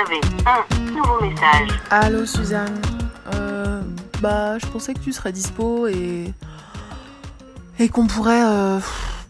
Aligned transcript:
avez 0.00 0.20
un 0.46 0.92
nouveau 0.92 1.20
message. 1.20 1.68
Allô 1.90 2.24
Suzanne, 2.24 2.80
euh, 3.34 3.82
bah 4.22 4.58
je 4.58 4.66
pensais 4.66 4.94
que 4.94 5.00
tu 5.00 5.12
serais 5.12 5.32
dispo 5.32 5.86
et 5.88 6.32
et 7.78 7.88
qu'on 7.88 8.06
pourrait 8.06 8.44
euh, 8.44 8.78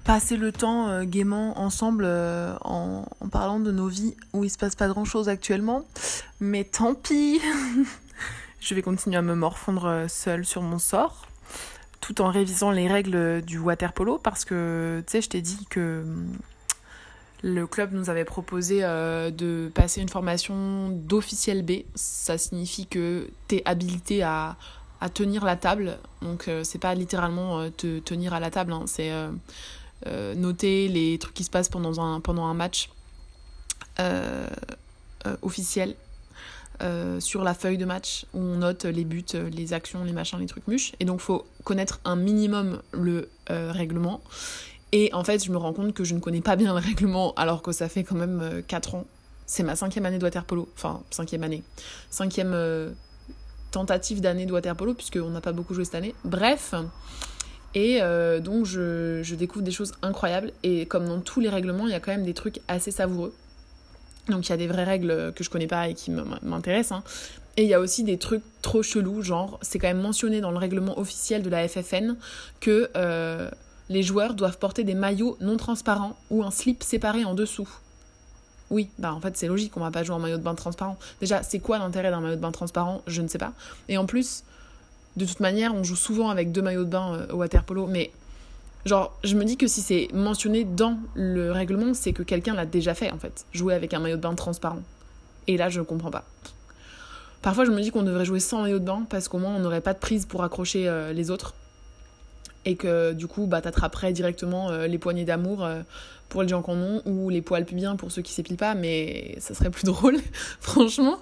passer 0.04 0.36
le 0.36 0.52
temps 0.52 0.88
euh, 0.88 1.02
gaiement 1.02 1.58
ensemble 1.58 2.04
en, 2.04 3.04
en 3.20 3.28
parlant 3.28 3.58
de 3.58 3.72
nos 3.72 3.88
vies 3.88 4.16
où 4.32 4.44
il 4.44 4.50
se 4.50 4.58
passe 4.58 4.76
pas 4.76 4.86
grand 4.86 5.04
chose 5.04 5.28
actuellement. 5.28 5.84
Mais 6.40 6.64
tant 6.64 6.94
pis, 6.94 7.40
je 8.60 8.74
vais 8.74 8.82
continuer 8.82 9.16
à 9.16 9.22
me 9.22 9.34
morfondre 9.34 10.06
seule 10.08 10.44
sur 10.44 10.62
mon 10.62 10.78
sort 10.78 11.26
tout 12.00 12.22
en 12.22 12.30
révisant 12.30 12.70
les 12.70 12.88
règles 12.88 13.42
du 13.42 13.58
water 13.58 13.92
polo 13.92 14.18
parce 14.18 14.44
que 14.44 15.02
tu 15.06 15.12
sais 15.12 15.20
je 15.20 15.28
t'ai 15.28 15.42
dit 15.42 15.66
que 15.68 16.02
le 17.42 17.66
club 17.66 17.92
nous 17.92 18.10
avait 18.10 18.24
proposé 18.24 18.80
euh, 18.82 19.30
de 19.30 19.70
passer 19.74 20.00
une 20.00 20.08
formation 20.08 20.90
d'officiel 20.90 21.62
B. 21.64 21.82
Ça 21.94 22.38
signifie 22.38 22.86
que 22.86 23.28
tu 23.48 23.56
es 23.56 23.62
habilité 23.64 24.22
à, 24.22 24.56
tenir 25.14 25.44
la 25.44 25.56
table. 25.56 25.98
Donc, 26.20 26.48
euh, 26.48 26.62
c'est 26.62 26.78
pas 26.78 26.94
littéralement 26.94 27.60
euh, 27.60 27.70
te 27.70 28.00
tenir 28.00 28.34
à 28.34 28.40
la 28.40 28.50
table, 28.50 28.72
hein. 28.72 28.84
c'est 28.86 29.10
noter 30.36 30.88
les 30.88 31.18
trucs 31.18 31.34
qui 31.34 31.44
se 31.44 31.50
passent 31.50 31.68
pendant 31.68 32.00
un, 32.00 32.54
match 32.54 32.90
officiel. 35.42 35.94
sur 37.18 37.44
la 37.44 37.54
feuille 37.54 37.78
de 37.78 37.84
match 37.84 38.26
où 38.34 38.40
on 38.40 38.56
note 38.56 38.84
les 38.84 39.04
buts, 39.04 39.24
les 39.50 39.72
actions, 39.72 40.04
les 40.04 40.12
machins, 40.12 40.38
les 40.38 40.46
trucs 40.46 40.68
muches. 40.68 40.92
Et 41.00 41.04
donc, 41.04 41.20
faut 41.20 41.46
connaître 41.64 42.00
un 42.04 42.16
minimum 42.16 42.82
le 42.92 43.30
règlement. 43.48 44.20
Et 44.92 45.10
en 45.12 45.24
fait, 45.24 45.44
je 45.44 45.52
me 45.52 45.56
rends 45.56 45.72
compte 45.72 45.92
que 45.94 46.04
je 46.04 46.14
ne 46.14 46.20
connais 46.20 46.40
pas 46.40 46.56
bien 46.56 46.72
le 46.72 46.80
règlement 46.80 47.32
alors 47.34 47.62
que 47.62 47.72
ça 47.72 47.88
fait 47.88 48.04
quand 48.04 48.16
même 48.16 48.40
euh, 48.42 48.62
4 48.66 48.94
ans. 48.94 49.06
C'est 49.46 49.62
ma 49.62 49.76
cinquième 49.76 50.06
année 50.06 50.18
de 50.18 50.24
waterpolo. 50.24 50.68
Enfin, 50.76 51.02
cinquième 51.10 51.42
année. 51.42 51.62
Cinquième 52.10 52.52
euh, 52.54 52.90
tentative 53.70 54.20
d'année 54.20 54.46
de 54.46 54.52
waterpolo 54.52 54.94
puisqu'on 54.94 55.30
n'a 55.30 55.40
pas 55.40 55.52
beaucoup 55.52 55.74
joué 55.74 55.84
cette 55.84 55.96
année. 55.96 56.14
Bref. 56.24 56.74
Et 57.74 57.98
euh, 58.02 58.40
donc, 58.40 58.64
je, 58.66 59.34
découvre 59.34 59.64
des 59.64 59.70
choses 59.70 59.92
incroyables. 60.02 60.52
Et 60.62 60.86
comme 60.86 61.06
dans 61.06 61.20
tous 61.20 61.40
les 61.40 61.48
règlements, 61.48 61.86
il 61.86 61.92
y 61.92 61.94
a 61.94 62.00
quand 62.00 62.12
même 62.12 62.24
des 62.24 62.34
trucs 62.34 62.60
assez 62.68 62.90
savoureux. 62.90 63.34
Donc, 64.28 64.46
il 64.46 64.50
y 64.50 64.52
a 64.52 64.56
des 64.56 64.66
vraies 64.66 64.84
règles 64.84 65.32
que 65.34 65.42
je 65.42 65.50
connais 65.50 65.66
pas 65.66 65.88
et 65.88 65.94
qui 65.94 66.10
m'intéressent. 66.10 66.98
hein. 66.98 67.04
Et 67.56 67.64
il 67.64 67.68
y 67.68 67.74
a 67.74 67.80
aussi 67.80 68.04
des 68.04 68.16
trucs 68.16 68.42
trop 68.62 68.82
chelous, 68.82 69.22
genre, 69.22 69.58
c'est 69.60 69.78
quand 69.78 69.88
même 69.88 70.00
mentionné 70.00 70.40
dans 70.40 70.50
le 70.50 70.58
règlement 70.58 70.98
officiel 70.98 71.42
de 71.42 71.50
la 71.50 71.66
FFN 71.66 72.16
que 72.60 72.90
euh, 72.96 73.50
les 73.90 74.04
joueurs 74.04 74.34
doivent 74.34 74.56
porter 74.56 74.84
des 74.84 74.94
maillots 74.94 75.36
non 75.40 75.56
transparents 75.56 76.16
ou 76.30 76.44
un 76.44 76.52
slip 76.52 76.82
séparé 76.82 77.24
en 77.24 77.34
dessous. 77.34 77.68
Oui, 78.70 78.88
bah 79.00 79.12
en 79.12 79.20
fait 79.20 79.36
c'est 79.36 79.48
logique, 79.48 79.76
on 79.76 79.80
va 79.80 79.90
pas 79.90 80.04
jouer 80.04 80.14
en 80.14 80.20
maillot 80.20 80.38
de 80.38 80.44
bain 80.44 80.54
transparent. 80.54 80.96
Déjà, 81.20 81.42
c'est 81.42 81.58
quoi 81.58 81.78
l'intérêt 81.78 82.10
d'un 82.10 82.20
maillot 82.20 82.36
de 82.36 82.40
bain 82.40 82.52
transparent? 82.52 83.02
Je 83.08 83.20
ne 83.20 83.26
sais 83.26 83.36
pas. 83.36 83.52
Et 83.88 83.98
en 83.98 84.06
plus, 84.06 84.44
de 85.16 85.26
toute 85.26 85.40
manière, 85.40 85.74
on 85.74 85.82
joue 85.82 85.96
souvent 85.96 86.30
avec 86.30 86.52
deux 86.52 86.62
maillots 86.62 86.84
de 86.84 86.90
bain 86.90 87.14
euh, 87.14 87.32
au 87.32 87.38
water 87.38 87.64
polo, 87.64 87.88
mais 87.88 88.12
genre, 88.86 89.12
je 89.24 89.34
me 89.34 89.44
dis 89.44 89.56
que 89.56 89.66
si 89.66 89.82
c'est 89.82 90.08
mentionné 90.14 90.62
dans 90.62 90.96
le 91.14 91.50
règlement, 91.50 91.92
c'est 91.92 92.12
que 92.12 92.22
quelqu'un 92.22 92.54
l'a 92.54 92.66
déjà 92.66 92.94
fait 92.94 93.10
en 93.10 93.18
fait, 93.18 93.44
jouer 93.52 93.74
avec 93.74 93.92
un 93.92 93.98
maillot 93.98 94.16
de 94.16 94.22
bain 94.22 94.36
transparent. 94.36 94.82
Et 95.48 95.56
là, 95.56 95.68
je 95.68 95.80
comprends 95.80 96.12
pas. 96.12 96.24
Parfois, 97.42 97.64
je 97.64 97.72
me 97.72 97.80
dis 97.80 97.90
qu'on 97.90 98.04
devrait 98.04 98.24
jouer 98.24 98.38
sans 98.38 98.62
maillot 98.62 98.78
de 98.78 98.84
bain 98.84 99.04
parce 99.10 99.26
qu'au 99.26 99.38
moins 99.38 99.56
on 99.56 99.58
n'aurait 99.58 99.80
pas 99.80 99.94
de 99.94 99.98
prise 99.98 100.26
pour 100.26 100.44
accrocher 100.44 100.86
euh, 100.86 101.12
les 101.12 101.32
autres 101.32 101.54
et 102.64 102.76
que 102.76 103.12
du 103.12 103.26
coup 103.26 103.46
bah 103.46 103.60
t'attraperais 103.60 104.12
directement 104.12 104.70
euh, 104.70 104.86
les 104.86 104.98
poignées 104.98 105.24
d'amour 105.24 105.64
euh, 105.64 105.82
pour 106.28 106.42
les 106.42 106.48
gens 106.48 106.62
qui 106.62 106.70
en 106.70 106.76
ont 106.76 107.02
ou 107.06 107.30
les 107.30 107.42
poils 107.42 107.64
pubiens 107.64 107.96
pour 107.96 108.12
ceux 108.12 108.22
qui 108.22 108.32
s'épilent 108.32 108.56
pas 108.56 108.74
mais 108.74 109.36
ça 109.38 109.54
serait 109.54 109.70
plus 109.70 109.84
drôle 109.84 110.18
franchement. 110.60 111.18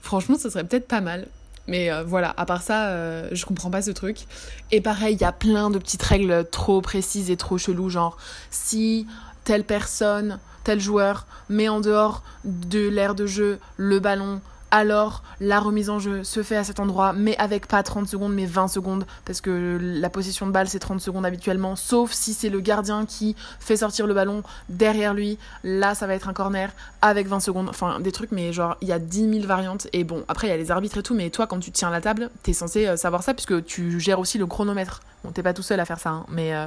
Franchement 0.00 0.38
ça 0.38 0.50
serait 0.50 0.64
peut-être 0.64 0.88
pas 0.88 1.00
mal. 1.00 1.26
Mais 1.68 1.90
euh, 1.90 2.04
voilà 2.04 2.32
à 2.36 2.46
part 2.46 2.62
ça 2.62 3.32
je 3.32 3.44
comprends 3.44 3.70
pas 3.70 3.82
ce 3.82 3.90
truc. 3.90 4.26
Et 4.70 4.80
pareil 4.80 5.14
il 5.14 5.20
y 5.20 5.24
a 5.24 5.32
plein 5.32 5.70
de 5.70 5.78
petites 5.78 6.02
règles 6.02 6.46
trop 6.50 6.80
précises 6.80 7.30
et 7.30 7.36
trop 7.36 7.58
cheloues 7.58 7.90
genre 7.90 8.16
si 8.50 9.06
telle 9.44 9.64
personne 9.64 10.38
tel 10.64 10.80
joueur 10.80 11.26
met 11.48 11.68
en 11.68 11.80
dehors 11.80 12.22
de 12.44 12.88
l'aire 12.88 13.14
de 13.14 13.26
jeu 13.26 13.58
le 13.76 14.00
ballon 14.00 14.40
alors 14.70 15.22
la 15.40 15.60
remise 15.60 15.90
en 15.90 15.98
jeu 15.98 16.24
se 16.24 16.42
fait 16.42 16.56
à 16.56 16.64
cet 16.64 16.80
endroit, 16.80 17.12
mais 17.12 17.36
avec 17.38 17.66
pas 17.66 17.82
30 17.82 18.08
secondes, 18.08 18.34
mais 18.34 18.46
20 18.46 18.68
secondes, 18.68 19.06
parce 19.24 19.40
que 19.40 19.78
la 19.80 20.10
possession 20.10 20.46
de 20.46 20.52
balle 20.52 20.68
c'est 20.68 20.78
30 20.78 21.00
secondes 21.00 21.24
habituellement, 21.26 21.76
sauf 21.76 22.12
si 22.12 22.34
c'est 22.34 22.48
le 22.48 22.60
gardien 22.60 23.06
qui 23.06 23.36
fait 23.60 23.76
sortir 23.76 24.06
le 24.06 24.14
ballon 24.14 24.42
derrière 24.68 25.14
lui, 25.14 25.38
là 25.62 25.94
ça 25.94 26.06
va 26.06 26.14
être 26.14 26.28
un 26.28 26.32
corner 26.32 26.70
avec 27.02 27.28
20 27.28 27.40
secondes, 27.40 27.68
enfin 27.68 28.00
des 28.00 28.12
trucs, 28.12 28.32
mais 28.32 28.52
genre 28.52 28.76
il 28.80 28.88
y 28.88 28.92
a 28.92 28.98
10 28.98 29.34
000 29.40 29.46
variantes, 29.46 29.86
et 29.92 30.04
bon, 30.04 30.24
après 30.28 30.46
il 30.48 30.50
y 30.50 30.54
a 30.54 30.56
les 30.56 30.70
arbitres 30.70 30.98
et 30.98 31.02
tout, 31.02 31.14
mais 31.14 31.30
toi 31.30 31.46
quand 31.46 31.60
tu 31.60 31.70
tiens 31.70 31.90
la 31.90 32.00
table, 32.00 32.30
t'es 32.42 32.52
censé 32.52 32.86
euh, 32.86 32.96
savoir 32.96 33.22
ça, 33.22 33.34
puisque 33.34 33.64
tu 33.64 34.00
gères 34.00 34.18
aussi 34.18 34.38
le 34.38 34.46
chronomètre. 34.46 35.00
Bon, 35.24 35.30
t'es 35.30 35.42
pas 35.42 35.54
tout 35.54 35.62
seul 35.62 35.80
à 35.80 35.84
faire 35.84 36.00
ça, 36.00 36.10
hein, 36.10 36.26
mais. 36.28 36.54
euh, 36.54 36.66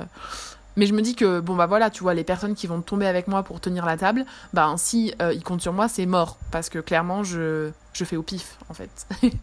mais 0.80 0.86
je 0.86 0.94
me 0.94 1.02
dis 1.02 1.14
que, 1.14 1.42
bon, 1.42 1.58
bah 1.58 1.66
voilà, 1.66 1.90
tu 1.90 2.04
vois, 2.04 2.14
les 2.14 2.24
personnes 2.24 2.56
qui 2.56 2.66
vont 2.66 2.80
tomber 2.80 3.06
avec 3.06 3.28
moi 3.28 3.44
pour 3.44 3.60
tenir 3.60 3.86
la 3.86 3.98
table, 3.98 4.26
bah 4.54 4.74
si 4.78 5.14
euh, 5.22 5.34
ils 5.34 5.44
comptent 5.44 5.62
sur 5.62 5.74
moi, 5.74 5.90
c'est 5.90 6.06
mort. 6.06 6.38
Parce 6.52 6.70
que 6.70 6.80
clairement, 6.80 7.22
je, 7.22 7.70
je 7.92 8.06
fais 8.06 8.16
au 8.16 8.24
pif, 8.24 8.56
en 8.70 8.74
fait. 8.74 9.06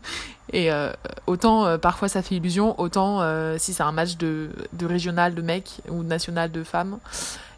Et 0.55 0.73
euh, 0.73 0.91
autant 1.27 1.67
euh, 1.67 1.77
parfois 1.77 2.09
ça 2.09 2.23
fait 2.23 2.37
illusion, 2.37 2.81
autant 2.81 3.21
euh, 3.21 3.59
si 3.59 3.75
c'est 3.75 3.83
un 3.83 3.93
match 3.93 4.17
de, 4.17 4.49
de 4.73 4.87
régional 4.87 5.35
de 5.35 5.43
mecs 5.43 5.83
ou 5.91 6.03
national 6.03 6.51
de 6.51 6.65
femmes, 6.65 7.01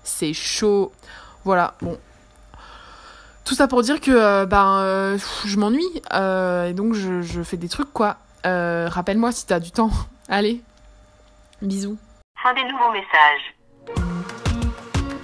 c'est 0.03 0.33
chaud. 0.33 0.91
Voilà, 1.45 1.75
bon. 1.81 1.97
Tout 3.45 3.55
ça 3.55 3.69
pour 3.69 3.83
dire 3.83 4.01
que 4.01 4.11
euh, 4.11 4.45
ben, 4.45 4.81
euh, 4.81 5.19
je 5.45 5.57
m'ennuie 5.57 6.03
euh, 6.15 6.67
et 6.67 6.73
donc 6.73 6.95
je, 6.95 7.23
je 7.23 7.43
fais 7.45 7.57
des 7.57 7.69
trucs 7.69 7.93
quoi. 7.93 8.17
Euh, 8.45 8.89
Rappelle-moi 8.91 9.31
si 9.31 9.47
t'as 9.47 9.61
du 9.61 9.71
temps. 9.71 9.93
Allez, 10.29 10.63
bisous. 11.63 11.97
Fin 12.43 12.55
des 12.55 12.65
nouveaux 12.65 12.91
messages. 12.91 13.55